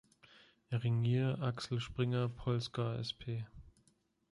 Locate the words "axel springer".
1.43-2.27